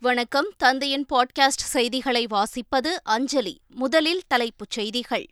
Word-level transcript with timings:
வணக்கம். 0.00 0.52
தந்தையின் 0.56 1.06
பாட்காஸ்ட் 1.12 1.62
செய்திகளை 1.64 2.26
வாசிப்பது 2.30 2.88
அஞ்சலி. 3.02 3.60
முதலில் 3.68 4.22
தலைப்புச் 4.26 4.70
செய்திகள். 4.70 5.26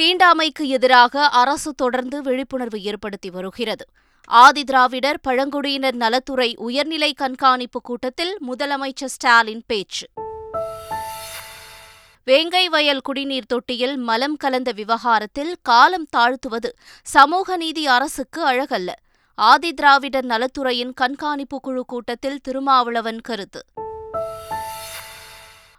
தீண்டாமைக்கு 0.00 0.62
எதிராக 0.62 1.26
அரசு 1.26 1.72
தொடர்ந்து 1.72 2.22
விழிப்புணர்வு 2.22 2.82
ஏற்படுத்தி 2.82 3.30
வருகிறது. 3.30 3.84
ஆதிதிராவிடர் 4.30 5.16
பழங்குடியினர் 5.22 5.94
நலத்துறை 5.94 6.56
உயர்நிலை 6.56 7.12
கண்காணிப்பு 7.12 7.80
கூட்டத்தில் 7.80 8.36
முதலமைச்சர் 8.48 9.04
ஸ்டாலின் 9.04 9.62
பேச்சு. 9.66 10.06
வேங்கை 12.24 12.68
வயல் 12.68 13.00
குடிநீர் 13.00 13.46
தொட்டியில் 13.46 13.96
மலம் 13.96 14.36
கலந்த 14.36 14.72
விவகாரத்தில் 14.72 15.56
காலம் 15.62 16.06
தாழ்த்துவது 16.16 16.72
சமூக 17.02 17.56
நீதி 17.56 17.86
அரசுக்கு 17.86 18.50
அழகல்ல. 18.50 18.92
ஆதிதிராவிடர் 19.38 20.22
நலத்துறையின் 20.22 20.94
கண்காணிப்பு 20.94 21.60
குழு 21.60 21.84
கூட்டத்தில் 21.84 22.40
திருமாவளவன் 22.40 23.20
கருத்து. 23.20 23.64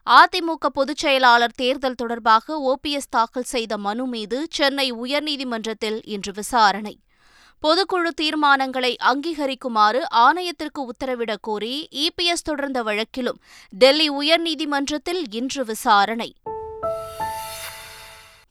அதிமுக 0.09 0.65
பொதுச் 0.73 0.97
செயலாளர் 0.97 1.51
தேர்தல் 1.55 1.95
தொடர்பாக 1.95 2.57
ஓபிஎஸ் 2.57 3.09
தாக்கல் 3.09 3.43
செய்த 3.43 3.77
மனு 3.77 4.05
மீது 4.05 4.47
சென்னை 4.51 4.93
உயர்நீதிமன்றத்தில் 4.93 6.01
இன்று 6.03 6.31
விசாரணை. 6.31 6.99
பொதுக்குழு 7.67 8.09
தீர்மானங்களை 8.21 8.95
அங்கீகரிக்குமாறு 9.03 10.01
ஆணையத்திற்கு 10.15 10.79
உத்தரவிடக் 10.79 11.41
கோரி 11.41 11.87
இபிஎஸ் 11.91 12.41
தொடர்ந்த 12.43 12.83
வழக்கிலும் 12.83 13.41
டெல்லி 13.69 14.09
உயர்நீதிமன்றத்தில் 14.09 15.23
இன்று 15.31 15.65
விசாரணை. 15.65 16.33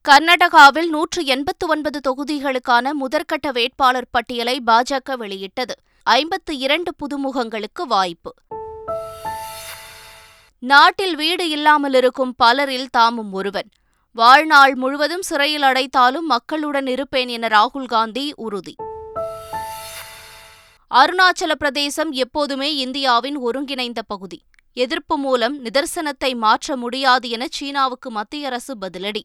கர்நாடகாவில் 0.08 0.88
நூற்று 0.88 1.24
எண்பத்து 1.24 1.68
ஒன்பது 1.68 2.00
தொகுதிகளுக்கான 2.00 2.90
முதற்கட்ட 3.00 3.52
வேட்பாளர் 3.52 4.08
பட்டியலை 4.10 4.62
பாஜக 4.66 5.16
வெளியிட்டது. 5.16 5.74
ஐம்பத்து 6.02 6.58
இரண்டு 6.58 6.92
புதுமுகங்களுக்கு 6.98 7.82
வாய்ப்பு. 7.88 8.34
நாட்டில் 10.58 11.16
வீடு 11.16 11.48
இல்லாமல் 11.48 11.94
இருக்கும் 11.94 12.34
பலரில் 12.36 12.88
தாமும் 12.90 13.32
ஒருவன். 13.32 13.68
வாழ்நாள் 14.12 14.74
முழுவதும் 14.74 15.22
சிறையில் 15.22 15.62
அடைத்தாலும் 15.62 16.26
மக்களுடன் 16.26 16.86
இருப்பேன் 16.86 17.28
என 17.28 17.46
ராகுல் 17.46 17.86
காந்தி 17.86 18.32
உறுதி. 18.36 18.76
அருணாச்சல 20.90 21.52
பிரதேசம் 21.58 22.10
எப்போதுமே 22.10 22.74
இந்தியாவின் 22.74 23.36
ஒருங்கிணைந்த 23.36 24.02
பகுதி. 24.02 24.42
எதிர்ப்பு 24.72 25.18
மூலம் 25.18 25.64
நிதர்சனத்தை 25.64 26.36
மாற்ற 26.36 26.76
முடியாது 26.76 27.28
என 27.28 27.46
சீனாவுக்கு 27.50 28.10
மத்திய 28.10 28.46
அரசு 28.46 28.76
பதிலடி. 28.80 29.22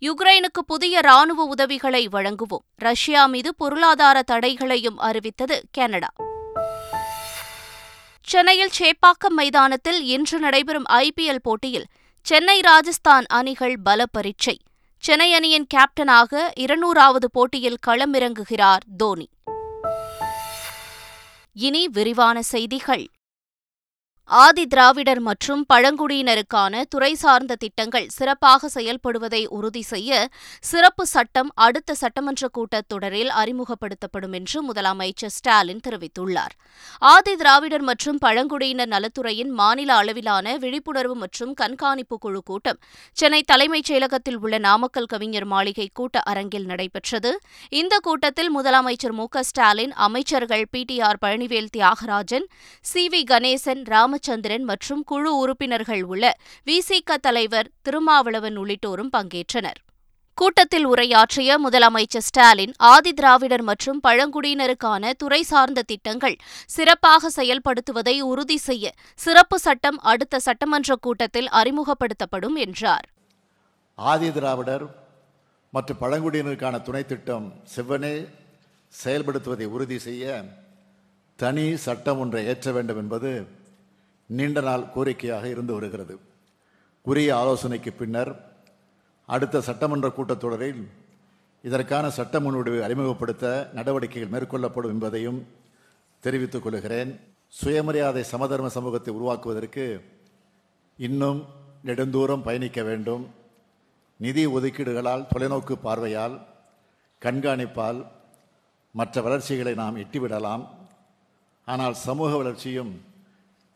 யுக்ரைனுக்கு 0.00 0.62
புதிய 0.66 1.00
ராணுவ 1.00 1.44
உதவிகளை 1.44 2.08
வழங்குவோம். 2.08 2.64
ரஷ்யா 2.74 3.26
மீது 3.26 3.54
பொருளாதார 3.54 4.22
தடைகளையும் 4.22 4.98
அறிவித்தது 4.98 5.64
கனடா. 5.72 6.06
சென்னையில் 8.22 8.70
சேப்பாக்கம் 8.78 9.34
மைதானத்தில் 9.36 10.04
இன்று 10.04 10.38
நடைபெறும் 10.38 10.84
ஐபிஎல் 10.88 11.42
போட்டியில் 11.42 11.86
சென்னை 12.22 12.60
ராஜஸ்தான் 12.60 13.24
அணிகள் 13.28 13.76
பல 13.82 14.06
பரீட்சை 14.06 14.60
சென்னை 14.98 15.34
அணியின் 15.34 15.66
கேப்டனாக 15.74 16.50
இருநூறாவது 16.58 17.30
போட்டியில் 17.30 17.78
களமிறங்குகிறார் 17.86 18.78
தோனி. 18.96 19.28
இனி 21.52 21.88
விரிவான 21.88 22.42
செய்திகள். 22.42 23.08
ஆதி 24.30 24.66
திராவிடர் 24.66 25.20
மற்றும் 25.20 25.64
பழங்குடியினருக்கான 25.74 26.82
துறை 26.88 27.14
சார்ந்த 27.14 27.54
திட்டங்கள் 27.54 28.08
சிறப்பாக 28.08 28.68
செயல்படுவதை 28.74 29.46
உறுதி 29.46 29.82
செய்ய 29.82 30.28
சிறப்பு 30.60 31.06
சட்டம் 31.06 31.50
அடுத்த 31.54 31.94
சட்டமன்ற 31.94 32.48
கூட்டத்தொடரில் 32.58 33.30
அறிமுகப்படுத்தப்படும் 33.42 34.32
என்று 34.32 34.72
முதலமைச்சர் 34.72 35.32
ஸ்டாலின் 35.36 35.80
தெரிவித்துள்ளார். 35.88 36.54
ஆதி 36.98 37.36
திராவிடர் 37.36 37.80
மற்றும் 37.80 38.18
பழங்குடியினர் 38.18 38.88
நலத்துறையின் 38.88 39.50
மாநில 39.50 39.94
அளவிலான 39.94 40.56
விழிப்புணர்வு 40.56 41.14
மற்றும் 41.14 41.54
கண்காணிப்பு 41.54 42.18
குழு 42.18 42.42
கூட்டம் 42.42 42.78
சென்னை 43.12 43.42
தலைமைச் 43.42 43.92
செயலகத்தில் 43.92 44.38
உள்ள 44.40 44.58
நாமக்கல் 44.58 45.06
கவிஞர் 45.06 45.44
மாளிகை 45.44 45.88
கூட்ட 45.92 46.20
அரங்கில் 46.20 46.66
நடைபெற்றது. 46.66 47.38
இந்த 47.68 47.98
கூட்டத்தில் 47.98 48.56
முதலமைச்சர் 48.58 49.12
மு 49.12 49.26
ஸ்டாலின் 49.40 49.92
அமைச்சர்கள் 49.92 50.66
P 50.70 50.82
T 50.82 51.00
R 51.00 51.18
Palanivel 51.26 51.72
Thiagarajan 51.76 52.48
C 52.80 53.08
V 53.08 53.24
Ganesan 53.24 53.84
Rama 53.84 54.16
Ramachandran 54.18 54.64
மற்றும் 54.68 55.02
குழு 55.04 55.30
உறுப்பினர்கள் 55.36 56.00
உள்ள 56.12 56.24
விசிக 56.68 57.16
தலைவர் 57.26 57.68
திருமாவளவன் 57.82 58.56
உள்ளிட்டோரும் 58.58 59.10
பங்கேற்றனர். 59.16 59.78
கூட்டத்தில் 60.38 60.86
உரையாற்றிய 60.86 61.50
முதலமைச்சர் 61.64 62.24
ஸ்டாலின் 62.28 62.72
ஆதி 62.92 63.12
திராவிடர் 63.12 63.64
மற்றும் 63.70 64.00
பழங்குடியினருக்கான 64.06 65.12
துறை 65.22 65.40
சார்ந்த 65.42 65.82
திட்டங்கள் 65.82 66.36
சிறப்பாக 66.66 67.30
செயல்படுத்துவதை 67.36 68.16
உறுதி 68.30 68.58
செய்ய 68.68 68.92
சிறப்பு 69.24 69.58
சட்டம் 69.66 69.98
அடுத்த 70.12 70.40
சட்டமன்ற 70.46 70.96
கூட்டத்தில் 71.06 71.48
அறிமுகப்படுத்தப்படும் 71.60 72.58
என்றார். 72.66 73.06
ஆதி 73.98 74.30
திராவிடர் 74.32 74.86
மற்றும் 75.72 76.00
பழங்குடியினருக்கான 76.00 76.82
துணை 76.82 77.04
திட்டம் 77.06 77.46
செவ்வனே 77.76 78.14
செயல்படுத்துவதை 78.92 79.68
உறுதி 79.76 80.00
செய்ய 80.08 80.42
தனி 81.38 81.64
சட்டம் 81.86 82.20
ஒன்றை 82.22 82.40
ஏற்ற 82.52 82.68
வேண்டும் 82.76 83.00
என்பது 83.02 83.30
நீண்ட 84.36 84.60
நாள் 84.60 84.90
கோரிக்கையாக 84.94 85.44
இருந்து 85.44 85.72
வருகிறது. 85.72 86.20
உரிய 87.02 87.36
ஆலோசனைக்கு 87.36 87.92
பின்னர் 87.92 88.56
அடுத்த 89.26 89.60
சட்டமன்ற 89.60 90.08
கூட்டத்தொடரில் 90.08 90.88
இதற்கான 91.62 92.10
சட்ட 92.10 92.40
முன்வடிவை 92.40 92.80
அறிமுகப்படுத்த 92.80 93.70
நடவடிக்கைகள் 93.72 94.32
மேற்கொள்ளப்படும் 94.34 94.88
என்பதையும் 94.88 95.46
தெரிவித்துக் 96.20 96.62
கொள்கிறேன். 96.62 97.20
சுயமரியாதை 97.48 98.22
சமதர்ம 98.22 98.68
சமூகத்தை 98.68 99.14
உருவாக்குவதற்கு 99.14 100.04
இன்னும் 100.96 101.44
நெடுந்தூரம் 101.84 102.42
பயணிக்க 102.42 102.82
வேண்டும். 102.82 103.30
நிதி 104.16 104.46
ஒதுக்கீடுகளால் 104.46 105.26
தொலைநோக்கு 105.32 105.72
பார்வையால் 105.72 106.46
கண்காணிப்பால் 107.22 108.06
மற்ற 108.90 109.22
வளர்ச்சிகளை 109.22 109.74
நாம் 109.74 109.96
எட்டிவிடலாம். 109.96 110.64
ஆனால் 111.64 111.94
சமூக 111.94 112.36
வளர்ச்சியும் 112.36 113.07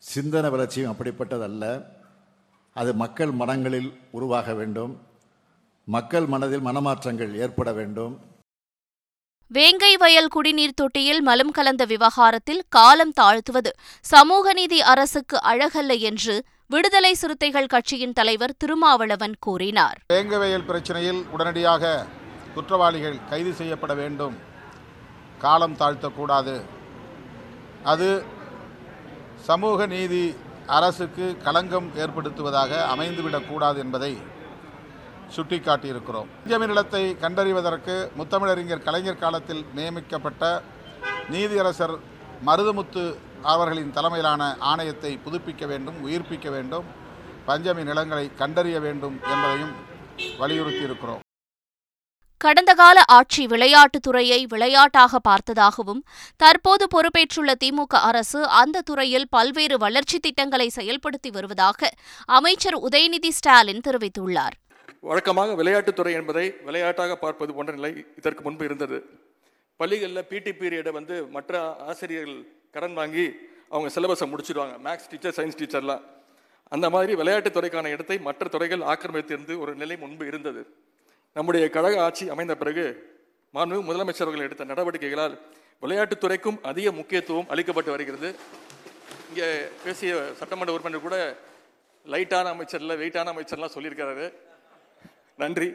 சிந்தன 0.03 0.49
வளர்ச்சியும் 0.49 0.95
அப்படிப்பட்டதல்ல. 0.95 1.83
அது 2.73 2.93
மக்கள் 2.93 3.31
மனங்களில் 3.31 3.99
உருவாக 4.11 4.53
வேண்டும். 4.53 5.01
மக்கள் 5.85 6.25
மனதில் 6.25 6.61
மனமாற்றங்கள் 6.61 7.35
ஏற்பட 7.35 7.73
வேண்டும். 7.73 8.19
வேங்கை 9.47 9.97
வயல் 9.97 10.27
குடிநீர் 10.27 10.73
தொட்டியில் 10.73 11.21
மலம் 11.21 11.51
கலந்த 11.51 11.85
விவகாரத்தில் 11.85 12.63
காலம் 12.69 13.13
தாழ்த்துவது 13.21 13.71
சமூக 14.01 14.53
நீதி 14.53 14.81
அரசுக்கு 14.81 15.39
அழகல்ல 15.43 15.99
என்று 15.99 16.43
விடுதலை 16.67 17.13
சிறுத்தைகள் 17.13 17.65
கட்சியின் 17.65 18.13
தலைவர் 18.13 18.57
திருமாவளவன் 18.57 19.35
கூறினார். 19.39 19.97
வேங்கை 20.07 20.37
வயல் 20.37 20.67
பிரச்சனையில் 20.67 21.29
உடனடியாக 21.29 22.05
குற்றவாளிகள் 22.53 23.25
கைது 23.29 23.53
செய்யப்பட 23.53 23.93
வேண்டும். 23.93 24.35
காலம் 25.37 25.77
தாழ்த்தக்கூடாது. 25.77 26.61
அது 27.83 28.23
சமூக 29.47 29.85
நீதி 29.93 30.23
அரசுக்கு 30.75 31.25
களங்கம் 31.45 31.89
ஏற்படுத்துவதாக 32.03 32.71
அமைந்துவிடக்கூடாது 32.93 33.79
என்பதை 33.85 34.11
சுட்டிக்காட்டியிருக்கிறோம். 35.35 36.29
பஞ்சமி 36.41 36.67
நிலத்தை 36.71 37.03
கண்டறிவதற்கு 37.23 37.95
முத்தமிழறிஞர் 38.19 38.85
கலைஞர் 38.87 39.21
காலத்தில் 39.23 39.63
நியமிக்கப்பட்ட 39.77 40.43
நீதியரசர் 41.33 41.95
மருதமுத்து 42.49 43.03
அவர்களின் 43.53 43.93
தலைமையிலான 43.97 44.41
ஆணையத்தை 44.71 45.11
புதுப்பிக்க 45.25 45.65
வேண்டும் 45.73 45.99
உயிர்ப்பிக்க 46.07 46.49
வேண்டும் 46.55 46.87
பஞ்சமி 47.49 47.83
நிலங்களை 47.89 48.25
கண்டறிய 48.41 48.79
வேண்டும் 48.87 49.17
என்பதையும் 49.33 49.75
வலியுறுத்தியிருக்கிறோம். 50.41 51.22
கடந்த 52.43 52.71
கால 52.79 52.97
ஆட்சி 53.17 53.43
விளையாட்டுத்துறையை 53.51 54.39
விளையாட்டாக 54.53 55.19
பார்த்ததாகவும் 55.27 56.01
தற்போது 56.43 56.85
பொறுப்பேற்றுள்ள 56.93 57.51
திமுக 57.63 57.93
அரசு 58.09 58.39
அந்த 58.61 58.83
துறையில் 58.89 59.27
பல்வேறு 59.35 59.75
வளர்ச்சி 59.83 60.17
திட்டங்களை 60.25 60.67
செயல்படுத்தி 60.77 61.29
வருவதாக 61.35 61.89
அமைச்சர் 62.37 62.77
உதயநிதி 62.87 63.31
ஸ்டாலின் 63.37 63.83
தெரிவித்துள்ளார். 63.87 64.55
வழக்கமாக 65.09 65.55
விளையாட்டுத்துறை 65.61 66.13
என்பதை 66.19 66.45
விளையாட்டாக 66.67 67.15
பார்ப்பது 67.23 67.53
போன்ற 67.55 67.71
நிலை 67.77 67.91
இதற்கு 68.19 68.41
முன்பு 68.47 68.65
இருந்தது. 68.69 68.97
பள்ளிகளில் 69.79 70.27
பிடி 70.31 70.51
பீரியடை 70.59 70.91
வந்து 70.99 71.15
மற்ற 71.35 71.61
ஆசிரியர்கள் 71.91 72.39
கடன் 72.75 72.97
வாங்கி 72.99 73.25
அவங்க 73.73 73.89
சிலபஸை 73.95 74.27
முடிச்சிடுவாங்க 74.31 74.75
மேக்ஸ் 74.87 75.09
டீச்சர் 75.11 75.37
சயின்ஸ் 75.37 75.59
டீச்சர்லாம் 75.61 76.03
அந்த 76.75 76.87
மாதிரி 76.95 77.13
விளையாட்டுத்துறைக்கான 77.21 77.89
இடத்தை 77.95 78.17
மற்ற 78.27 78.47
துறைகள் 78.53 78.83
ஆக்கிரமித்திருந்து 78.91 79.55
ஒரு 79.63 79.71
நிலை 79.81 79.95
முன்பு 80.03 80.25
இருந்தது. 80.31 80.61
நம்முடைய 81.35 81.69
கழக 81.69 82.01
ஆட்சி 82.03 82.29
அமைந்த 82.29 82.55
பிறகு 82.55 82.85
மாண்பு 83.53 83.77
முதலமைச்சர்கள் 83.87 84.45
எடுத்த 84.47 84.65
நடவடிக்கைகளால் 84.65 85.35
விளையாட்டுத்துறைக்கும் 85.81 86.59
அதிக 86.61 86.91
முக்கியத்துவம் 86.91 87.49
அளிக்கப்பட்டு 87.49 87.89
வருகிறது. 87.89 88.35
இங்கே 89.29 89.47
பேசிய 89.83 90.13
சட்டமன்ற 90.39 90.73
உறுப்பினர் 90.73 91.05
கூட 91.05 91.17
லைட்டான 92.05 92.51
அமைச்சர்ல 92.53 92.95
வெயிட்டான 93.01 93.33
அமைச்சர்லாம் 93.33 93.75
சொல்லியிருக்கிறாரு. 93.75 94.27
நன்றி. 95.37 95.69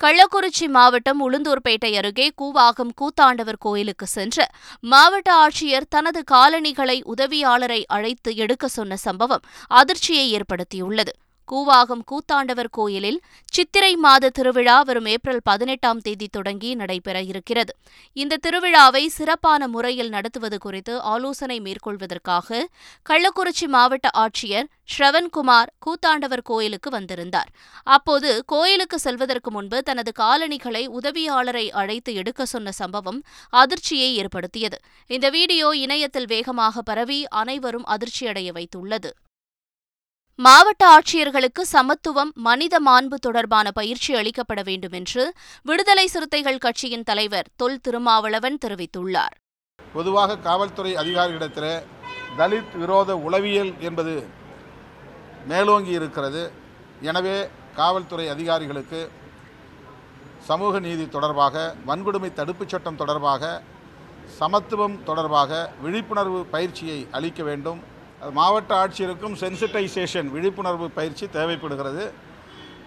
கள்ளக்குறிச்சி 0.00 0.66
மாவட்டம் 0.68 1.20
உளுந்தூர்பேட்டை 1.24 1.92
அருகே 1.96 2.26
கூவாகம் 2.42 2.92
கூத்தாண்டவர் 3.00 3.58
கோயிலுக்கு 3.58 4.06
சென்று 4.06 4.44
மாவட்ட 4.80 5.30
ஆட்சியர் 5.34 5.88
தனது 5.88 6.24
காலணிகளை 6.24 7.02
உதவியாளரை 7.16 7.80
அழைத்து 7.86 8.36
எடுக்க 8.36 8.68
சொன்ன 8.68 8.96
சம்பவம் 8.96 9.46
அதிர்ச்சியை 9.68 10.26
ஏற்படுத்தியுள்ளது. 10.36 11.14
கூவாகம் 11.52 12.02
கூத்தாண்டவர் 12.10 12.70
கோயிலில் 12.70 13.20
சித்திரை 13.52 13.96
மாத 13.96 14.28
திருவிழா 14.28 14.80
வரும் 14.80 15.04
ஏப்ரல் 15.04 15.40
பதினெட்டாம் 15.44 16.00
தேதி 16.00 16.28
தொடங்கி 16.28 16.74
நடைபெற 16.74 17.22
இருக்கிறது. 17.22 17.72
இந்த 18.12 18.38
திருவிழாவை 18.46 19.06
சிறப்பான 19.06 19.68
முறையில் 19.68 20.08
நடத்துவது 20.08 20.58
குறித்து 20.58 21.00
ஆலோசனை 21.02 21.60
மேற்கொள்வதற்காக 21.60 22.66
கள்ளக்குறிச்சி 23.10 23.66
மாவட்ட 23.66 24.08
ஆட்சியர் 24.14 24.68
ஸ்ரவன்குமார் 24.96 25.70
கூத்தாண்டவர் 25.86 26.42
கோயிலுக்கு 26.42 26.90
வந்திருந்தார். 26.90 27.50
அப்போது 27.84 28.42
கோயிலுக்கு 28.46 28.98
செல்வதற்கு 28.98 29.50
முன்பு 29.50 29.82
தனது 29.82 30.12
காலணிகளை 30.12 30.88
உதவியாளரை 30.88 31.66
அழைத்து 31.70 32.14
எடுக்க 32.14 32.46
சொன்ன 32.46 32.72
சம்பவம் 32.72 33.22
அதிர்ச்சியை 33.52 34.16
ஏற்படுத்தியது. 34.16 34.78
இந்த 35.06 35.30
வீடியோ 35.30 35.70
இணையத்தில் 35.84 36.26
வேகமாக 36.26 36.82
பரவி 36.82 37.26
அனைவரும் 37.42 37.88
அதிர்ச்சியடைய 37.96 38.50
வைத்துள்ளது. 38.58 39.10
மாவட்ட 40.44 40.82
ஆட்சியர்களுக்கு 40.96 41.62
சமத்துவம் 41.74 42.28
மனித 42.46 42.74
மாண்பு 42.80 43.16
தொடர்பான 43.24 43.70
பயிற்சி 43.78 44.10
அளிக்கப்பட 44.14 44.60
வேண்டும் 44.68 44.94
என்று 44.98 45.22
விடுதலை 45.68 46.04
சிறுத்தைகள் 46.12 46.60
கட்சியின் 46.64 47.04
தலைவர் 47.08 47.48
தொல் 47.60 47.80
திருமாவளவன் 47.84 48.58
தெரிவித்துள்ளார். 48.64 49.34
பொதுவாக 49.78 50.36
காவல்துறை 50.46 50.92
அதிகாரிகளிடத்தில் 51.02 51.82
தலித் 52.38 52.76
விரோத 52.82 53.16
உளவியல் 53.26 53.72
என்பது 53.88 54.14
மேலோங்கி 55.46 55.92
இருக்கிறது. 55.98 56.44
எனவே 57.10 57.36
காவல்துறை 57.80 58.28
அதிகாரிகளுக்கு 58.36 59.02
சமூக 60.50 60.78
நீதி 60.88 61.08
தொடர்பாக 61.18 61.74
வன்கொடுமை 61.90 62.32
தடுப்புச் 62.40 62.72
சட்டம் 62.74 63.02
தொடர்பாக 63.02 63.52
சமத்துவம் 64.40 64.98
தொடர்பாக 65.04 65.52
விழிப்புணர்வு 65.84 66.42
பயிற்சியை 66.56 67.00
அளிக்க 67.10 67.42
வேண்டும். 67.42 67.80
மாவட்ட 68.32 68.86
ஆட்சியருக்கும் 68.86 69.36
சென்சிட்டைசேஷன் 69.42 70.26
விழிப்புணர்வு 70.26 70.90
பயிற்சி 70.90 71.28
தேவைப்படுகிறது. 71.28 72.12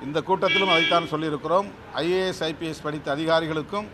இந்த 0.04 0.22
கூட்டத்திலும் 0.28 0.72
அதைத்தான் 0.74 1.12
சொல்லியிருக்கிறோம். 1.12 1.68
ஐஏஎஸ் 1.96 2.42
ஐபிஎஸ் 2.50 2.82
படித்த 2.84 3.16
அதிகாரிகளுக்கும் 3.16 3.88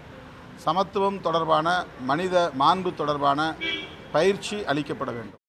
சமத்துவம் 0.55 1.21
தொடர்பான 1.21 1.85
மனித 2.01 2.51
மாண்பு 2.59 2.93
தொடர்பான 2.93 3.55
பயிற்சி 4.11 4.55
அளிக்கப்பட 4.55 5.11
வேண்டும். 5.11 5.41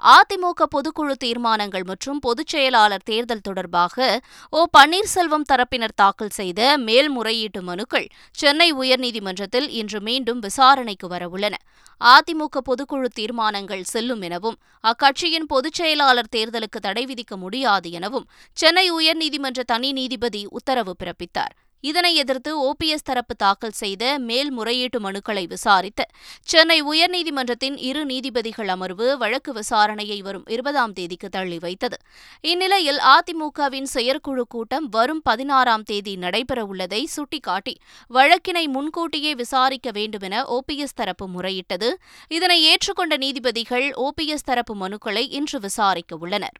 அதிமுக 0.00 0.62
பொதுக்குழு 0.74 1.12
தீர்மானங்கள் 1.12 1.82
மற்றும் 1.82 2.18
பொதுச் 2.18 2.46
செயலாளர் 2.46 3.04
தேர்தல் 3.04 3.40
தொடர்பாக 3.40 4.20
ஓ 4.50 4.66
பன்னீர்செல்வம் 4.78 5.48
தரப்பினர் 5.52 5.94
தாக்கல் 5.94 6.34
செய்த 6.40 6.78
மேல்முறையீட்டு 6.78 7.62
மனுக்கள் 7.62 8.06
சென்னை 8.30 8.74
உயர்நீதிமன்றத்தில் 8.74 9.68
இன்று 9.68 10.00
மீண்டும் 10.00 10.38
விசாரணைக்கு 10.38 11.08
வரவுள்ளன. 11.08 11.54
அதிமுக 12.00 12.60
பொதுக்குழு 12.64 13.08
தீர்மானங்கள் 13.14 13.84
செல்லும் 13.84 14.20
எனவும் 14.20 14.58
அக்கட்சியின் 14.84 15.46
பொதுச் 15.46 15.74
செயலாளர் 15.74 16.32
தேர்தலுக்கு 16.36 16.80
தடை 16.80 17.04
விதிக்க 17.06 17.36
முடியாது 17.36 17.90
எனவும் 17.90 18.28
சென்னை 18.52 18.92
உயர்நீதிமன்ற 18.92 19.62
தனி 19.62 19.92
நீதிபதி 19.92 20.46
உத்தரவு 20.50 20.96
பிறப்பித்தார். 20.98 21.54
இதனை 21.90 22.14
எதிர்த்து 22.14 22.50
ஓபிஎஸ் 22.68 23.06
தரப்பு 23.08 23.34
தாக்கல் 23.36 23.74
செய்த 23.80 24.18
மேல்முறையீட்டு 24.18 24.98
மனுக்களை 25.00 25.44
விசாரித்த 25.48 26.06
சென்னை 26.42 26.78
உயர்நீதிமன்றத்தின் 26.82 27.76
இரு 27.88 28.02
நீதிபதிகள் 28.04 28.68
அமர்வு 28.68 29.18
வழக்கு 29.18 29.52
விசாரணையை 29.52 30.18
வரும் 30.18 30.46
இருபதாம் 30.46 30.92
தேதிக்கு 30.92 31.28
தள்ளி 31.28 31.58
வைத்தது. 31.58 31.98
இந்நிலையில் 32.40 33.00
அதிமுகவின் 33.14 33.88
செயற்குழு 33.96 34.46
கூட்டம் 34.46 34.88
வரும் 34.88 35.22
பதினாறாம் 35.22 35.82
தேதி 35.82 36.16
நடைபெறவுள்ளதை 36.16 37.02
சுட்டிக்காட்டி 37.16 37.76
வழக்கினை 38.10 38.64
முன்கூட்டியே 38.66 39.34
விசாரிக்க 39.34 39.90
வேண்டுமென 39.90 40.44
ஓபிஎஸ் 40.56 40.98
தரப்பு 41.02 41.28
முறையிட்டது. 41.28 41.90
இதனை 42.28 42.60
ஏற்றுக்கொண்ட 42.64 43.16
நீதிபதிகள் 43.16 43.88
ஓபிஎஸ் 44.06 44.48
தரப்பு 44.50 44.76
மனுக்களை 44.76 45.26
இன்று 45.30 45.60
விசாரிக்க 45.60 46.16
உள்ளனர். 46.16 46.58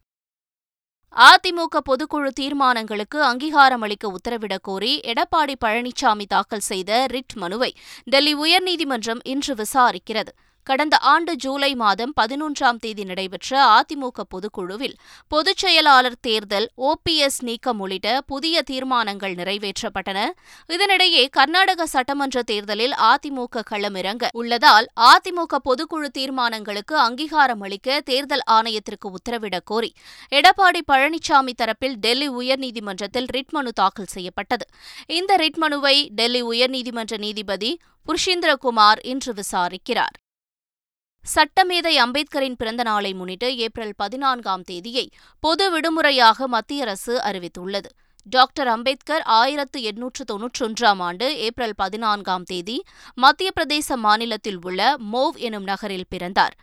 அதிமுக 1.16 1.80
பொதுக்குழு 1.90 2.28
தீர்மானங்களுக்கு 2.40 3.22
அங்கீகாரம் 3.22 3.82
அளிக்க 3.82 4.12
உத்தரவிடக் 4.12 4.62
கோரி 4.62 5.00
எடப்பாடி 5.04 5.54
பழனிசாமி 5.64 6.24
தாக்கல் 6.28 6.60
செய்த 6.60 7.06
ரிட் 7.10 7.34
மனுவை 7.34 7.74
டெல்லி 8.04 8.34
உயர்நீதிமன்றம் 8.34 9.20
இன்று 9.24 9.54
விசாரிக்கிறது. 9.54 10.32
கடந்த 10.64 10.98
ஆண்டு 10.98 11.36
ஜூலை 11.36 11.74
மாதம் 11.74 12.12
பதினொன்றாம் 12.20 12.78
தேதி 12.78 13.04
நடைபெற்ற 13.04 13.80
அதிமுக 13.80 14.20
பொதுக்குழுவில் 14.28 14.94
பொதுச் 15.28 15.56
செயலாளர் 15.56 16.20
தேர்தல் 16.20 16.70
ஓபிஎஸ் 16.76 17.40
நீக்கம் 17.40 17.80
உள்ளிட்ட 17.80 18.20
புதிய 18.20 18.62
தீர்மானங்கள் 18.62 19.34
நிறைவேற்றப்பட்டன. 19.34 20.30
இதனிடையே 20.68 21.28
கர்நாடக 21.28 21.86
சட்டமன்ற 21.86 22.42
தேர்தலில் 22.42 22.92
அதிமுக 22.92 23.62
களமிறங்க 23.70 24.28
உள்ளதால் 24.32 24.86
அதிமுக 25.00 25.56
பொதுக்குழு 25.64 26.08
தீர்மானங்களுக்கு 26.18 26.96
அங்கீகாரம் 26.96 27.60
அளிக்க 27.60 28.00
தேர்தல் 28.00 28.42
ஆணையத்திற்கு 28.50 29.08
உத்தரவிடக் 29.08 29.64
கோரி 29.64 29.92
எடப்பாடி 30.30 30.80
பழனிசாமி 30.92 31.52
தரப்பில் 31.62 31.94
டெல்லி 31.94 32.30
உயர்நீதிமன்றத்தில் 32.30 33.28
ரிட் 33.36 33.50
மனு 33.50 33.72
தாக்கல் 33.72 34.12
செய்யப்பட்டது. 34.16 34.66
இந்த 35.06 35.36
ரிட் 35.36 35.56
மனுவை 35.56 36.08
டெல்லி 36.08 36.42
உயர்நீதிமன்ற 36.42 37.18
நீதிபதி 37.18 37.78
புருஷேந்திரகுமார் 38.06 39.00
இன்று 39.02 39.34
விசாரிக்கிறார். 39.34 40.22
சட்டமேதை 41.32 41.92
அம்பேத்கரின் 41.96 42.56
பிறந்த 42.56 42.82
நாளை 42.82 43.14
முன்னிட்டு 43.14 43.56
ஏப்ரல் 43.56 43.92
பதினான்காம் 43.96 44.62
தேதியை 44.62 45.10
பொது 45.40 45.70
விடுமுறையாக 45.70 46.46
மத்திய 46.46 46.82
அரசு 46.82 47.14
அறிவித்துள்ளது. 47.18 47.90
டாக்டர் 48.26 48.68
அம்பேத்கர் 48.68 49.22
ஆயிரத்து 49.22 49.82
எண்ணூற்று 49.82 50.24
தொன்னூற்றொன்றாம் 50.32 50.98
ஆண்டு 50.98 51.26
ஏப்ரல் 51.38 51.74
பதினான்காம் 51.76 52.42
தேதி 52.42 52.76
மத்திய 53.14 53.50
பிரதேச 53.60 53.96
மாநிலத்தில் 53.96 54.60
உள்ள 54.62 54.96
மோவ் 55.12 55.36
எனும் 55.36 55.62
நகரில் 55.62 56.08
பிறந்தார். 56.08 56.54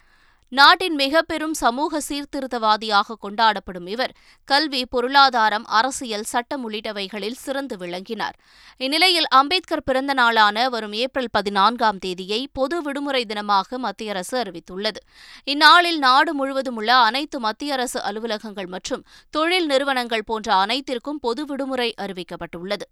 நாட்டின் 0.54 0.96
மிக 0.96 1.22
பெரும் 1.22 1.54
சமூக 1.54 2.00
சீர்திருத்தவாதியாக 2.08 3.16
கொண்டாடப்படும் 3.22 3.88
இவர் 3.88 4.14
கல்வி 4.44 4.86
பொருளாதாரம் 4.86 5.66
அரசியல் 5.66 6.24
சட்டம் 6.24 6.64
உள்ளிட்டவைகளில் 6.70 7.38
சிறந்து 7.44 7.78
விளங்கினார். 7.78 8.36
இந்நிலையில் 8.78 9.28
அம்பேத்கர் 9.30 9.84
பிறந்த 9.84 10.14
நாளான 10.14 10.70
வரும் 10.70 10.92
ஏப்ரல் 10.92 11.32
பதினான்காம் 11.32 11.98
தேதியை 11.98 12.48
பொது 12.54 12.82
விடுமுறை 12.82 13.26
தினமாக 13.26 13.78
மத்திய 13.78 14.12
அரசு 14.12 14.36
அறிவித்துள்ளது. 14.44 15.02
இந்நாளில் 15.44 16.00
நாடு 16.00 16.34
முழுவதும் 16.34 16.76
உள்ள 16.76 16.96
அனைத்து 16.96 17.40
மத்திய 17.40 17.74
அரசு 17.74 18.02
அலுவலகங்கள் 18.02 18.68
மற்றும் 18.68 19.06
தொழில் 19.30 19.66
நிறுவனங்கள் 19.66 20.24
போன்ற 20.26 20.56
அனைத்திற்கும் 20.56 21.20
பொது 21.20 21.46
விடுமுறை 21.46 21.94
அறிவிக்கப்பட்டுள்ளது. 21.98 22.88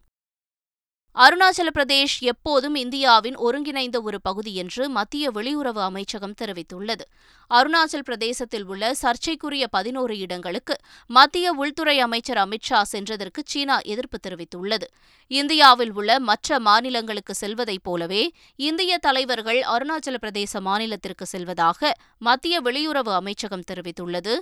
அருணாச்சல 1.15 1.69
பிரதேஷ் 1.73 2.15
எப்போதும் 2.19 2.75
இந்தியாவின் 2.75 3.35
ஒருங்கிணைந்த 3.35 4.01
ஒரு 4.01 4.21
பகுதி 4.21 4.55
என்று 4.55 4.89
மத்திய 4.89 5.31
வெளியுறவு 5.31 5.81
அமைச்சகம் 5.81 6.35
தெரிவித்துள்ளது. 6.41 7.05
அருணாச்சல் 7.51 8.05
பிரதேசத்தில் 8.05 8.65
உள்ள 8.65 8.93
சர்ச்சைக்குரிய 8.93 9.67
பதினோரு 9.67 10.17
இடங்களுக்கு 10.17 10.75
மத்திய 11.07 11.51
உள்துறை 11.51 11.99
அமைச்சர் 11.99 12.37
அமித்ஷா 12.37 12.81
சென்றதற்கு 12.91 13.43
சீனா 13.45 13.79
எதிர்ப்பு 13.79 14.19
தெரிவித்துள்ளது. 14.27 14.87
இந்தியாவில் 15.27 15.93
உள்ள 15.93 16.19
மற்ற 16.19 16.59
மாநிலங்களுக்கு 16.59 17.33
செல்வதைப் 17.33 17.83
போலவே 17.83 18.31
இந்திய 18.55 18.97
தலைவர்கள் 18.97 19.59
அருணாச்சல 19.59 20.17
பிரதேச 20.21 20.61
மாநிலத்திற்கு 20.61 21.23
செல்வதாக 21.23 21.91
மத்திய 22.19 22.61
வெளியுறவு 22.61 23.13
அமைச்சகம் 23.13 23.67
தெரிவித்துள்ளது. 23.71 24.35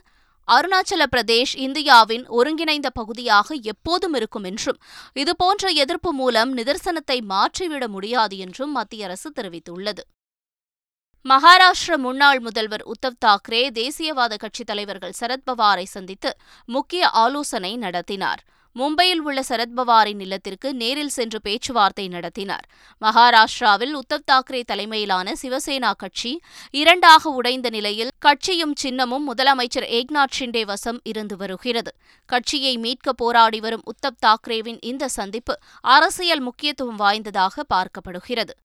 அருணாச்சல 0.52 1.04
பிரதேஷ் 1.16 1.56
இந்தியாவின் 1.56 2.28
ஒருங்கிணைந்த 2.28 2.90
பகுதியாக 2.90 3.56
எப்போதும் 3.62 4.14
இருக்கும் 4.14 4.44
என்றும் 4.44 4.80
இதுபோன்ற 5.14 5.70
எதிர்ப்பு 5.70 6.14
மூலம் 6.14 6.58
நிதர்சனத்தை 6.58 7.22
மாற்றிவிட 7.22 7.88
முடியாது 7.88 8.38
என்றும் 8.38 8.72
மத்திய 8.72 9.06
அரசு 9.06 9.32
தெரிவித்துள்ளது. 9.36 10.04
மகாராஷ்டிர 11.26 11.98
முன்னாள் 11.98 12.40
முதல்வர் 12.40 12.84
உத்தவ் 12.88 13.20
தாக்கரே 13.26 13.64
தேசியவாத 13.80 14.38
கட்சித் 14.38 14.66
தலைவர்கள் 14.66 15.18
சரத்பவாரை 15.20 15.84
சந்தித்து 15.84 16.36
முக்கிய 16.66 17.10
ஆலோசனை 17.10 17.78
நடத்தினார். 17.78 18.44
மும்பையில் 18.78 19.22
உள்ள 19.22 19.44
சரத்பவாரின் 19.48 20.22
இல்லத்திற்கு 20.22 20.74
நேரில் 20.74 21.10
சென்று 21.10 21.42
பேச்சுவார்த்தை 21.42 22.08
நடத்தினார். 22.08 22.66
மகாராஷ்டிராவில் 23.02 23.94
உத்தவ் 23.94 24.28
தாக்கரே 24.32 24.64
தலைமையிலான 24.64 25.34
சிவசேனா 25.42 25.92
கட்சி 25.98 26.40
இரண்டாக 26.72 27.30
உடைந்த 27.30 27.70
நிலையில் 27.70 28.12
கட்சியும் 28.20 28.74
சின்னமும் 28.84 29.24
முதலமைச்சர் 29.34 29.88
ஏக்நாத் 29.90 30.36
ஷிண்டே 30.40 30.66
வசம் 30.66 31.00
இருந்து 31.04 31.38
வருகிறது. 31.38 31.92
கட்சியை 32.26 32.78
மீட்க 32.78 33.14
போராடி 33.14 33.60
வரும் 33.60 33.84
உத்தவ் 33.86 34.24
தாக்கரேவின் 34.26 34.78
இந்த 34.82 35.08
சந்திப்பு 35.08 35.58
அரசியல் 35.82 36.40
முக்கியத்துவம் 36.40 36.96
வாய்ந்ததாக 36.96 37.66
பார்க்கப்படுகிறது. 37.74 38.56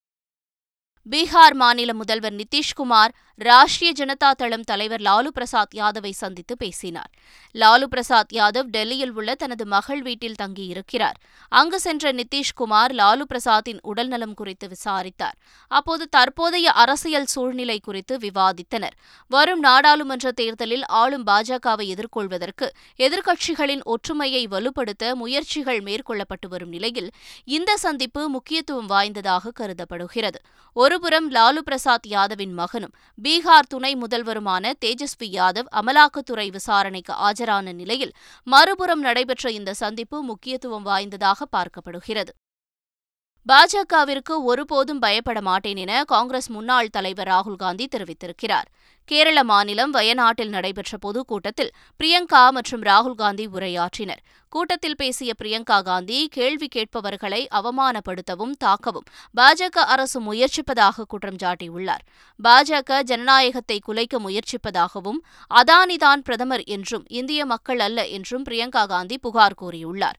பீகார் 1.11 1.55
மாநில 1.55 1.95
முதல்வர் 1.95 2.35
நிதிஷ்குமார் 2.35 3.13
ராஷ்டிரிய 3.43 3.93
ஜனதா 3.99 4.31
தளம் 4.31 4.63
தலைவர் 4.63 5.01
லாலு 5.01 5.27
பிரசாத் 5.27 5.75
யாதவை 5.75 6.11
சந்தித்து 6.11 6.57
பேசினார். 6.57 7.11
லாலு 7.55 7.85
பிரசாத் 7.85 8.33
யாதவ் 8.33 8.71
டெல்லியில் 8.71 9.13
உள்ள 9.13 9.35
தனது 9.35 9.67
மகள் 9.67 10.03
வீட்டில் 10.03 10.35
தங்கியிருக்கிறார். 10.43 11.19
அங்கு 11.49 11.81
சென்ற 11.81 12.13
நிதிஷ்குமார் 12.13 12.93
லாலு 12.93 13.23
பிரசாத்தின் 13.35 13.79
உடல்நலம் 13.83 14.35
குறித்து 14.35 14.69
விசாரித்தார். 14.69 15.37
அப்போது 15.69 16.09
தற்போதைய 16.09 16.73
அரசியல் 16.73 17.27
சூழ்நிலை 17.27 17.81
குறித்து 17.81 18.17
விவாதித்தனர். 18.17 18.97
வரும் 19.29 19.59
நாடாளுமன்ற 19.59 20.33
தேர்தலில் 20.33 20.87
ஆளும் 20.87 21.27
பாஜகவை 21.27 21.87
எதிர்கொள்வதற்கு 21.95 22.69
எதிர்க்கட்சிகளின் 22.99 23.83
ஒற்றுமையை 23.83 24.47
வலுப்படுத்த 24.47 25.15
முயற்சிகள் 25.15 25.81
மேற்கொள்ளப்பட்டு 25.81 26.49
வரும் 26.49 26.69
நிலையில் 26.69 27.11
இந்த 27.45 27.77
சந்திப்பு 27.77 28.29
முக்கியத்துவம் 28.29 28.87
வாய்ந்ததாக 28.87 29.51
கருதப்படுகிறது. 29.51 30.41
ஒருபுறம் 30.73 31.33
லாலு 31.33 31.59
பிரசாத் 31.59 32.07
யாதவின் 32.07 32.53
மகனும் 32.53 32.95
பீகார் 33.33 33.69
துணை 33.69 33.97
முதல்வருமான 33.97 34.73
தேஜஸ்வி 34.85 35.27
யாதவ் 35.33 35.69
அமலாக்கத்துறை 35.77 36.51
விசாரணைக்கு 36.51 37.13
ஆஜரான 37.13 37.73
நிலையில் 37.73 38.13
மறுபுறம் 38.47 39.01
நடைபெற்ற 39.01 39.51
இந்த 39.51 39.75
சந்திப்பு 39.75 40.23
முக்கியத்துவம் 40.23 40.83
வாய்ந்ததாக 40.83 41.47
பார்க்கப்படுகிறது. 41.57 42.33
பாஜகவிற்கு 43.51 44.35
ஒருபோதும் 44.45 44.99
பயப்பட 44.99 45.41
மாட்டேன் 45.41 45.77
என 45.77 46.05
காங்கிரஸ் 46.05 46.49
முன்னாள் 46.51 46.91
தலைவர் 46.91 47.29
ராகுல் 47.29 47.57
காந்தி 47.57 47.89
தெரிவித்திருக்கிறார். 47.95 48.69
கேரள 49.05 49.45
மாநிலம் 49.45 49.91
வயநாட்டில் 49.91 50.49
நடைபெற்ற 50.49 50.99
பொதுக்கூட்டத்தில் 50.99 51.73
பிரியங்கா 52.01 52.43
மற்றும் 52.51 52.83
ராகுல் 52.83 53.15
காந்தி 53.15 53.47
உரையாற்றினர். 53.49 54.23
கூட்டத்தில் 54.49 54.97
பேசிய 54.97 55.33
பிரியங்கா 55.43 55.83
காந்தி 55.83 56.29
கேள்வி 56.29 56.69
கேட்பவர்களை 56.75 57.43
அவமானப்படுத்தவும் 57.55 58.55
தாக்கவும் 58.65 59.09
பாஜக 59.41 59.77
அரசு 59.95 60.21
முயற்சிப்பதாக 60.21 61.07
குற்றம் 61.09 61.43
சாட்டியுள்ளார். 61.43 62.07
பாஜக 62.45 63.03
ஜனநாயகத்தை 63.03 63.81
குலைக்க 63.81 64.19
முயற்சிப்பதாகவும் 64.19 65.21
அதானிதான் 65.51 66.25
பிரதமர் 66.25 66.65
என்றும் 66.65 67.07
இந்திய 67.09 67.47
மக்கள் 67.47 67.79
அல்ல 67.79 68.07
என்றும் 68.07 68.45
பிரியங்கா 68.51 68.87
காந்தி 68.87 69.19
புகார் 69.19 69.61
கூறியுள்ளார். 69.63 70.19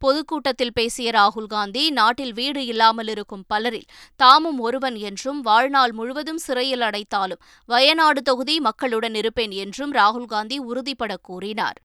பொதுக்கூட்டத்தில் 0.00 0.72
பேசிய 0.72 1.10
ராகுல் 1.10 1.48
காந்தி 1.48 1.82
நாட்டில் 1.90 2.32
வீடு 2.32 2.62
இல்லாமல் 2.66 3.08
இருக்கும் 3.08 3.44
பலரில் 3.48 3.88
தாமும் 4.20 4.60
ஒருவன் 4.60 4.96
என்றும் 5.08 5.40
வாழ்நாள் 5.40 5.92
முழுவதும் 5.92 6.42
சிறையில் 6.46 6.80
அடைத்தாலும் 6.80 7.42
வயநாடு 7.68 8.22
தொகுதி 8.22 8.56
மக்களுடன் 8.60 9.14
இருப்பேன் 9.14 9.54
என்றும் 9.64 9.94
ராகுல் 9.94 10.26
காந்தி 10.26 10.58
உறுதிபட 10.60 11.14
கூறினார். 11.22 11.78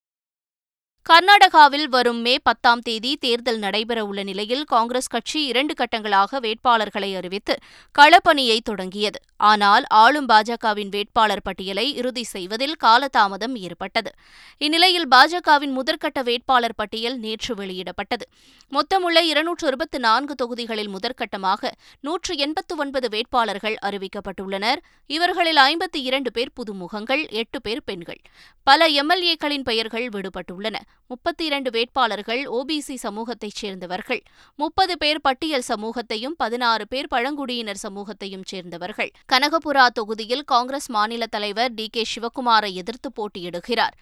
கர்நாடகாவில் 1.10 1.88
வரும் 1.90 2.22
மே 2.22 2.32
பத்தாம் 2.44 2.80
தேதி 2.80 3.10
தேர்தல் 3.16 3.60
நடைபெறவுள்ள 3.60 4.24
நிலையில் 4.24 4.64
காங்கிரஸ் 4.64 5.08
கட்சி 5.08 5.46
இரண்டு 5.46 5.74
கட்டங்களாக 5.74 6.40
வேட்பாளர்களை 6.40 7.10
அறிவித்து 7.16 7.56
களப்பணியை 7.96 8.60
தொடங்கியது. 8.64 9.20
ஆனால் 9.38 9.84
ஆளும் 9.88 10.28
பாஜகவின் 10.28 10.90
வேட்பாளர் 10.90 11.44
பட்டியலை 11.44 11.86
இறுதி 11.96 12.24
செய்வதில் 12.24 12.76
காலதாமதம் 12.84 13.56
ஏற்பட்டது. 13.56 14.12
இந்நிலையில் 14.58 15.08
பாஜகவின் 15.08 15.76
முதற்கட்ட 15.78 16.24
வேட்பாளர் 16.24 16.76
பட்டியல் 16.76 17.18
நேற்று 17.18 17.56
வெளியிடப்பட்டது. 17.56 18.28
மொத்தமுள்ள 18.72 19.22
இருநூற்று 19.22 19.68
இருபத்தி 19.68 19.98
நான்கு 19.98 20.36
தொகுதிகளில் 20.36 20.92
முதற்கட்டமாக 20.96 21.72
நூற்று 22.02 22.36
எண்பத்து 22.38 22.76
ஒன்பது 22.78 23.10
வேட்பாளர்கள் 23.10 23.78
அறிவிக்கப்பட்டுள்ளனர். 23.86 24.82
இவர்களில் 25.08 25.62
ஐம்பத்தி 25.70 26.02
இரண்டு 26.10 26.32
பேர் 26.32 26.56
புதுமுகங்கள் 26.60 27.30
எட்டு 27.30 27.62
பேர் 27.62 27.86
பெண்கள். 27.86 28.22
பல 28.64 28.90
எம்எல்ஏக்களின் 28.90 29.68
பெயர்கள் 29.72 30.10
விடுபட்டுள்ளன. 30.10 30.78
முப்பத்தி 31.08 31.46
இரண்டு 31.46 31.72
வேட்பாளர்கள் 31.72 32.44
ஓபிசி 32.44 32.96
சமூகத்தைச் 32.96 33.56
சேர்ந்தவர்கள். 33.56 34.24
முப்பது 34.56 34.98
பேர் 34.98 35.22
பட்டியல் 35.22 35.62
சமூகத்தையும் 35.62 36.36
பதினாறு 36.38 36.88
பேர் 36.88 37.08
பழங்குடியினர் 37.08 37.76
சமூகத்தையும் 37.76 38.44
சேர்ந்தவர்கள். 38.46 39.12
கனகபுரா 39.34 39.88
தொகுதியில் 39.88 40.44
காங்கிரஸ் 40.44 40.90
மாநில 40.90 41.28
தலைவர் 41.28 41.74
டி 41.74 41.88
கே 41.92 42.06
சிவக்குமாரை 42.16 42.74
எதிர்த்து 42.74 43.12
போட்டியிடுகிறார். 43.16 43.96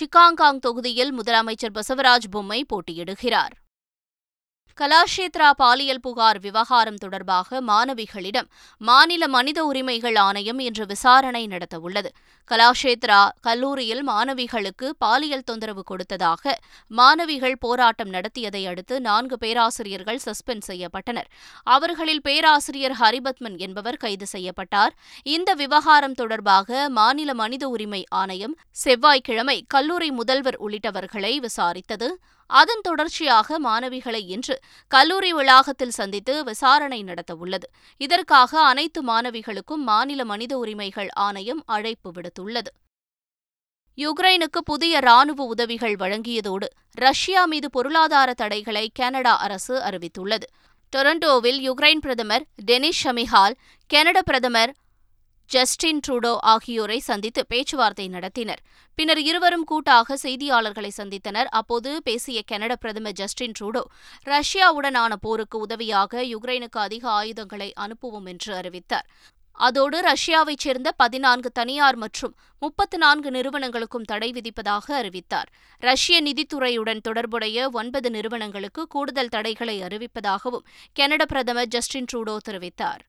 சிக்காங்காங் 0.00 0.58
தொகுதியில் 0.58 1.18
முதலமைச்சர் 1.18 1.80
பசவராஜ் 1.80 2.30
பொம்மை 2.30 2.66
போட்டியிடுகிறார். 2.68 3.54
கலாஷேத்ரா 4.80 5.50
பாலியல் 5.56 6.00
புகார் 6.00 6.38
விவகாரம் 6.40 6.96
தொடர்பாக 6.96 7.58
மாணவிகளிடம் 7.62 8.46
மாநில 8.78 9.28
மனித 9.28 9.64
உரிமைகள் 9.64 10.16
ஆணையம் 10.16 10.58
இன்று 10.58 10.86
விசாரணை 10.86 11.42
நடத்தவுள்ளது. 11.46 12.10
கலாஷேத்ரா 12.50 13.18
கல்லூரியில் 13.40 14.08
மாணவிகளுக்கு 14.08 14.86
பாலியல் 14.98 15.44
தொந்தரவு 15.44 15.82
கொடுத்ததாக 15.82 16.58
மாணவிகள் 16.86 17.58
போராட்டம் 17.58 18.08
நடத்தியதை 18.08 18.66
அடுத்து 18.66 19.00
நான்கு 19.00 19.38
பேராசிரியர்கள் 19.38 20.20
சஸ்பெண்ட் 20.24 20.66
செய்யப்பட்டனர். 20.68 21.28
அவர்களில் 21.62 22.22
பேராசிரியர் 22.22 22.96
ஹரிபத்மன் 23.00 23.58
என்பவர் 23.58 23.96
கைது 23.96 24.26
செய்யப்பட்டார். 24.26 24.94
இந்த 25.22 25.54
விவகாரம் 25.54 26.14
தொடர்பாக 26.14 26.88
மாநில 26.88 27.34
மனித 27.34 27.68
உரிமை 27.68 28.04
ஆணையம் 28.08 28.58
செவ்வாய்க்கிழமை 28.70 29.64
கல்லூரி 29.68 30.10
முதல்வர் 30.10 30.60
உள்ளிட்டவர்களை 30.62 31.36
விசாரித்தது. 31.36 32.10
அதன் 32.50 32.80
தொடர்ச்சியாக 32.80 33.60
மாணவிகளை 33.60 34.20
இன்று 34.26 34.60
கல்லூரி 34.88 35.32
வளாகத்தில் 35.32 35.90
சந்தித்து 35.90 36.44
விசாரணை 36.44 37.04
நடத்தவுள்ளது. 37.04 37.66
இதற்காக 37.96 38.60
அனைத்து 38.60 39.04
மாணவிகளுக்கும் 39.04 39.84
மாநில 39.84 40.24
மனித 40.24 40.58
உரிமைகள் 40.58 41.08
ஆணையம் 41.10 41.62
அழைப்பு 41.66 42.12
விடுத்துள்ளது. 42.12 42.70
யுக்ரைனுக்கு 43.98 44.60
புதிய 44.64 45.00
ராணுவ 45.00 45.44
உதவிகள் 45.44 45.94
வழங்கியதோடு 45.94 46.66
ரஷ்யா 46.90 47.44
மீது 47.44 47.70
பொருளாதார 47.70 48.34
தடைகளை 48.34 48.90
கனடா 48.94 49.36
அரசு 49.36 49.80
அறிவித்துள்ளது. 49.80 50.46
டொரண்டோவில் 50.96 51.60
யுக்ரைன் 51.68 51.98
பிரதமர் 51.98 52.44
டெனிஸ் 52.66 53.02
ஷமிஹால் 53.04 53.54
கனடா 53.86 54.22
பிரதமர் 54.24 54.74
ஜஸ்டின் 55.50 56.00
ட்ரூடோ 56.06 56.30
ஆகியோரை 56.50 56.98
சந்தித்து 56.98 57.42
பேச்சுவார்த்தை 57.46 58.04
நடத்தினர். 58.08 58.60
பின்னர் 58.98 59.20
இருவரும் 59.20 59.64
கூட்டாக 59.64 60.16
செய்தியாளர்களை 60.22 60.90
சந்தித்தனர். 60.96 61.48
அப்போது 61.60 62.02
பேசிய 62.02 62.42
கனடா 62.46 62.74
பிரதமர் 62.74 63.12
ஜஸ்டின் 63.12 63.56
ட்ரூடோ 63.60 63.82
ரஷ்யாவுடனான 64.26 65.12
போருக்கு 65.20 65.58
உதவியாக 65.58 66.22
யுக்ரைனுக்கு 66.34 66.80
அதிக 66.86 67.10
ஆயுதங்களை 67.10 67.68
அனுப்புவோம் 67.80 68.28
என்று 68.34 68.54
அறிவித்தார். 68.54 69.08
அதோடு 69.60 69.96
ரஷ்யாவைச் 70.00 70.62
சேர்ந்த 70.64 70.88
பதினான்கு 70.92 71.50
தனியார் 71.50 71.96
மற்றும் 71.96 72.36
முப்பத்து 72.58 72.98
நான்கு 72.98 73.30
நிறுவனங்களுக்கும் 73.30 74.08
தடை 74.12 74.30
விதிப்பதாக 74.30 74.94
அறிவித்தார். 74.94 75.48
ரஷ்ய 75.82 76.22
நிதித்துறையுடன் 76.22 77.00
தொடர்புடைய 77.00 77.70
ஒன்பது 77.70 78.10
நிறுவனங்களுக்கு 78.10 78.86
கூடுதல் 78.86 79.34
தடைகளை 79.36 79.78
அறிவிப்பதாகவும் 79.82 80.66
கனடா 80.92 81.24
பிரதமர் 81.24 81.72
ஜஸ்டின் 81.76 82.10
ட்ரூடோ 82.12 82.36
தெரிவித்தார். 82.48 83.02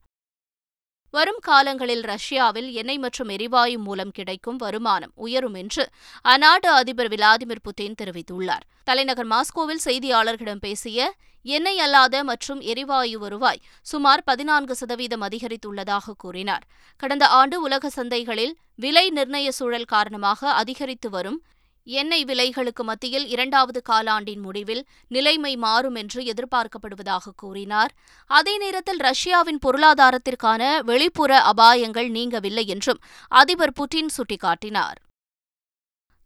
வரும் 1.13 1.39
காலங்களில் 1.39 2.03
ரஷ்யாவில் 2.03 2.67
எண்ணெய் 2.71 2.97
மற்றும் 2.97 3.27
எரிவாயு 3.27 3.77
மூலம் 3.77 4.11
கிடைக்கும் 4.11 4.55
வருமானம் 4.55 5.11
உயரும் 5.15 5.53
என்று 5.53 5.83
அந்நாட்டு 6.25 6.69
அதிபர் 6.79 7.09
விளாடிமிர் 7.13 7.63
புட்டின் 7.65 7.97
தெரிவித்துள்ளார். 8.01 8.63
தலைநகர் 8.83 9.27
மாஸ்கோவில் 9.27 9.83
செய்தியாளர்களிடம் 9.85 10.61
பேசிய 10.61 11.09
எண்ணெய் 11.45 11.79
அல்லாத 11.79 12.23
மற்றும் 12.23 12.61
எரிவாயு 12.71 13.19
வருவாய் 13.19 13.61
சுமார் 13.81 14.23
பதினான்கு 14.23 14.75
சதவீதம் 14.75 15.23
அதிகரித்துள்ளதாக 15.27 16.15
கூறினார். 16.17 16.63
கடந்த 17.03 17.27
ஆண்டு 17.39 17.61
உலக 17.61 17.89
சந்தைகளில் 17.89 18.53
விலை 18.75 19.05
நிர்ணய 19.15 19.49
சூழல் 19.59 19.91
காரணமாக 19.95 20.51
அதிகரித்து 20.61 21.09
வரும் 21.09 21.39
எண்ணெய் 21.83 22.23
விலைகளுக்கு 22.23 22.83
மத்தியில் 22.83 23.27
இரண்டாவது 23.27 23.81
காலாண்டின் 23.89 24.41
முடிவில் 24.41 24.85
நிலைமை 25.07 25.57
மாறும் 25.57 25.95
என்று 25.95 26.23
எதிர்பார்க்கப்படுவதாக 26.23 27.33
கூறினார். 27.35 27.91
அதே 28.27 28.57
நேரத்தில் 28.57 28.97
ரஷ்யாவின் 28.97 29.59
பொருளாதாரத்திற்கான 29.65 30.79
வெளிப்புற 30.79 31.51
அபாயங்கள் 31.53 32.09
நீங்கவில்லை 32.09 32.65
என்றும் 32.65 32.99
அதிபர் 33.27 33.73
புட்டின் 33.79 34.07
சுட்டிக்காட்டினார். 34.17 34.99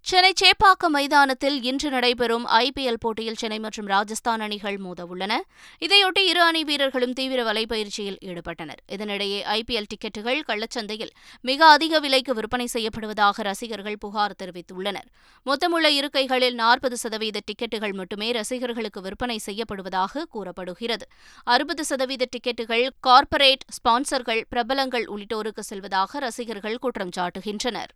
சென்னை 0.09 0.33
சேப்பாக்கம் 0.41 0.93
மைதானத்தில் 0.95 1.63
இன்று 1.63 1.89
நடைபெறும் 1.89 2.47
ஐபிஎல் 2.47 2.97
போட்டியில் 2.99 3.35
சென்னை 3.35 3.59
மற்றும் 3.59 3.87
ராஜஸ்தான் 3.87 4.39
அணிகள் 4.39 4.77
மோதவுள்ளன. 4.77 5.33
இதையொட்டி 5.79 6.19
இரு 6.19 6.41
அணி 6.41 6.63
வீரர்களும் 6.63 7.13
தீவிர 7.13 7.43
வலைப்பயிற்சியில் 7.43 8.17
ஈடுபட்டனர். 8.25 8.81
இதனிடையே 8.91 9.39
ஐபிஎல் 9.55 9.87
டிக்கெட்டுகள் 9.93 10.41
கள்ளச்சந்தையில் 10.47 11.09
மிக 11.41 11.65
அதிக 11.65 11.99
விலைக்கு 11.99 12.33
விற்பனை 12.33 12.67
செய்யப்படுவதாக 12.73 13.45
ரசிகர்கள் 13.49 13.97
புகார் 13.97 14.35
தெரிவித்துள்ளனர். 14.43 15.07
மொத்தமுள்ள 15.45 15.89
இருக்கைகளில் 15.89 16.53
நாற்பது 16.53 16.97
சதவீத 16.97 17.39
டிக்கெட்டுகள் 17.45 17.93
மட்டுமே 17.93 18.31
ரசிகர்களுக்கு 18.31 19.01
விற்பனை 19.01 19.39
செய்யப்படுவதாக 19.45 20.23
கூறப்படுகிறது. 20.29 21.07
அறுபது 21.43 21.85
சதவீத 21.85 22.25
டிக்கெட்டுகள் 22.35 22.87
கார்ப்பரேட் 22.99 23.65
ஸ்பான்சர்கள் 23.79 24.43
பிரபலங்கள் 24.49 25.05
உள்ளிட்டோருக்கு 25.05 25.59
செல்வதாக 25.59 26.19
ரசிகர்கள் 26.19 26.77
குற்றம் 26.77 27.15
சாட்டுகின்றனர். 27.17 27.91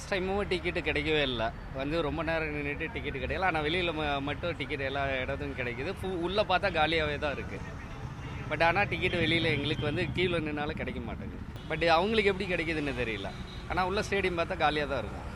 கிடைக்கவே 0.89 1.21
இல்லை. 1.21 1.45
வந்து 1.75 1.97
ரொம்ப 2.08 2.22
நேரம் 2.29 2.56
நின்றுட்டு 2.56 2.88
டிக்கெட் 2.96 3.22
கிடையாது 3.24 3.48
ஆனால் 3.50 3.65
வெளியில் 3.68 3.91
மட்டும் 4.27 4.58
டிக்கெட் 4.60 4.88
எல்லா 4.89 5.03
இடத்தும் 5.24 5.56
கிடைக்குது. 5.60 5.91
ஃபு 6.00 6.10
உள்ளே 6.27 6.44
பார்த்தா 6.51 6.70
காலியாகவே 6.79 7.18
தான் 7.25 7.36
இருக்குது 7.38 7.77
பட் 8.51 8.63
ஆனால் 8.68 8.89
டிக்கெட் 8.91 9.18
வெளியில் 9.24 9.53
எங்களுக்கு 9.56 9.86
வந்து 9.89 10.03
கீழே 10.18 10.38
நின்னாலும் 10.48 10.79
கிடைக்க 10.82 11.00
மாட்டேங்குது. 11.08 11.44
பட் 11.70 11.84
அவங்களுக்கு 11.98 12.32
எப்படி 12.32 12.48
கிடைக்குதுன்னு 12.51 12.94
தெரியல. 13.01 13.29
ஆனால் 13.70 13.88
உள்ள 13.89 14.01
ஸ்டேடியம் 14.08 14.39
பார்த்தா 14.41 14.58
காலியாக 14.63 14.89
தான் 14.91 15.01
இருக்கும். 15.03 15.27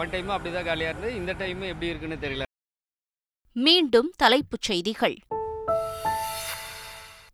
ஒன் 0.00 0.12
டைமும் 0.14 0.34
அப்படி 0.36 0.52
தான் 0.56 0.68
காலியாக 0.70 0.92
இருந்தது. 0.92 1.14
இந்த 1.20 1.32
டைமும் 1.42 1.70
எப்படி 1.72 1.90
இருக்குன்னு 1.92 2.22
தெரியல. 2.24 2.44
மீண்டும் 3.66 4.10
தலைப்புச் 4.22 4.68
செய்திகள். 4.70 5.16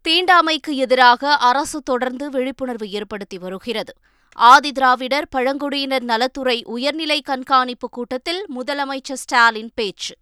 தீண்டாமைக்கு 0.07 0.73
எதிராக 0.85 1.33
அரசு 1.49 1.79
தொடர்ந்து 1.91 2.27
விழிப்புணர்வு 2.37 2.87
ஏற்படுத்தி 2.99 3.39
வருகிறது. 3.45 3.93
ஆதிதிராவிடர் 4.41 5.23
பழங்குடியினர் 5.31 6.03
நலத்துறை 6.03 6.65
உயர்நிலை 6.65 7.21
கண்காணிப்பு 7.21 7.89
கூட்டத்தில் 7.89 8.47
முதலமைச்சர் 8.57 9.13
ஸ்டாலின் 9.13 9.71
பேச்சு. 9.75 10.15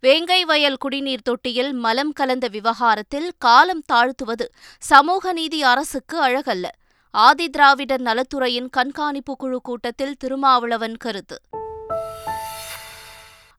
வேங்கை 0.00 0.44
வயல் 0.44 0.76
குடிநீர் 0.76 1.22
தொட்டியில் 1.22 1.72
மலம் 1.72 2.12
கலந்த 2.12 2.48
விவகாரத்தில் 2.48 3.32
காலம் 3.38 3.82
தாழ்த்துவது 3.92 4.44
சமூக 4.78 5.32
நீதி 5.32 5.62
அரசுக்கு 5.62 6.22
அழகல்ல. 6.26 6.64
ஆதிதிராவிடர் 7.18 7.98
நலத்துறையின் 7.98 8.68
கண்காணிப்பு 8.68 9.36
குழு 9.36 9.60
கூட்டத்தில் 9.60 10.16
திருமாவளவன் 10.16 10.96
கருத்து. 10.96 11.40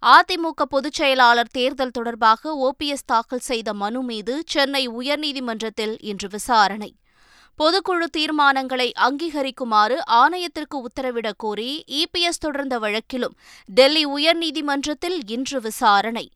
அதிமுக 0.05 0.61
பொதுச் 0.69 0.93
செயலாளர் 0.93 1.49
தேர்தல் 1.51 1.91
தொடர்பாக 1.91 2.69
ஓபிஎஸ் 2.69 3.05
தாக்கல் 3.05 3.39
செய்த 3.39 3.73
மனு 3.73 4.03
மீது 4.03 4.43
சென்னை 4.45 4.89
உயர்நீதிமன்றத்தில் 4.89 5.97
இன்று 5.99 6.27
விசாரணை. 6.27 6.95
பொதுக்குழு 7.63 8.05
தீர்மானங்களை 8.17 8.91
அங்கீகரிக்குமாறு 8.99 9.97
ஆணையத்திற்கு 10.11 10.75
உத்தரவிடக் 10.75 11.37
கோரி 11.37 11.83
இபிஎஸ் 11.87 12.39
தொடர்ந்த 12.39 12.79
வழக்கிலும் 12.79 13.35
டெல்லி 13.65 14.05
உயர்நீதிமன்றத்தில் 14.05 15.19
இன்று 15.27 15.61
விசாரணை. 15.61 16.31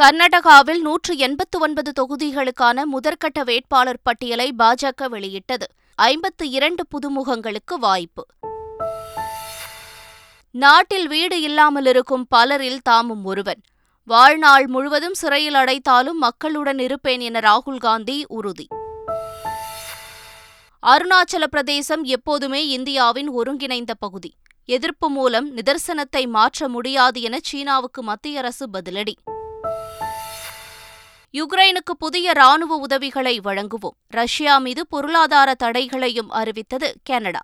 கர்நாடகாவில் 0.00 0.80
நூற்று 0.80 1.16
எண்பத்து 1.16 1.58
ஒன்பது 1.58 1.92
தொகுதிகளுக்கான 1.92 2.82
முதற்கட்ட 2.92 3.44
வேட்பாளர் 3.44 4.00
பட்டியலை 4.02 4.54
பாஜக 4.58 5.08
வெளியிட்டது. 5.08 5.66
ஐம்பத்து 5.94 6.50
இரண்டு 6.50 6.86
புதுமுகங்களுக்கு 6.86 7.74
வாய்ப்பு. 7.80 8.26
நாட்டில் 10.50 11.08
வீடு 11.08 11.40
இல்லாமல் 11.40 11.86
இருக்கும் 11.86 12.26
பலரில் 12.26 12.82
தாமும் 12.82 13.24
ஒருவன். 13.24 13.60
வாழ்நாள் 14.04 14.66
முழுவதும் 14.66 15.14
சிறையில் 15.14 15.54
அடைத்தாலும் 15.54 16.18
மக்களுடன் 16.18 16.78
இருப்பேன் 16.78 17.20
என 17.20 17.38
ராகுல் 17.38 17.78
காந்தி 17.78 18.24
உறுதி. 18.28 18.66
அருணாச்சல 20.86 21.46
பிரதேசம் 21.46 22.04
எப்போதுமே 22.04 22.68
இந்தியாவின் 22.68 23.28
ஒருங்கிணைந்த 23.28 23.94
பகுதி. 23.94 24.34
எதிர்ப்பு 24.64 25.10
மூலம் 25.10 25.56
நிதர்சனத்தை 25.56 26.28
மாற்ற 26.28 26.68
முடியாது 26.68 27.20
என 27.20 27.38
சீனாவுக்கு 27.42 28.02
மத்திய 28.02 28.38
அரசு 28.38 28.66
பதிலடி. 28.72 29.12
யுக்ரைனுக்கு 31.32 31.92
புதிய 31.98 32.32
ராணுவ 32.32 32.76
உதவிகளை 32.76 33.40
வழங்குவோம். 33.44 33.96
ரஷ்யா 34.08 34.58
மீது 34.58 34.86
பொருளாதார 34.86 35.54
தடைகளையும் 35.54 36.30
அறிவித்தது 36.30 36.96
கனடா. 37.04 37.40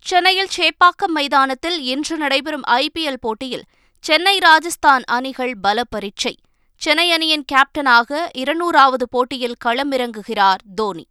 சென்னையில் 0.00 0.48
சேப்பாக்கம் 0.56 1.12
மைதானத்தில் 1.12 1.82
இன்று 1.82 2.16
நடைபெறும் 2.16 2.62
ஐபிஎல் 2.66 3.20
போட்டியில் 3.20 3.64
சென்னை 4.00 4.38
ராஜஸ்தான் 4.38 5.02
அணிகள் 5.06 5.54
பல 5.60 5.84
பரீட்சை 5.84 6.36
சென்னை 6.78 7.12
அணியின் 7.12 7.44
கேப்டனாக 7.52 8.28
இருநூறாவது 8.34 9.08
போட்டியில் 9.08 9.56
களமிறங்குகிறார் 9.64 10.56
தோனி. 10.74 11.06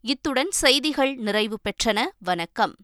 இத்துடன் 0.00 0.50
செய்திகள் 0.50 1.14
நிறைவு 1.14 1.58
பெற்றன. 1.62 2.08
வணக்கம். 2.18 2.74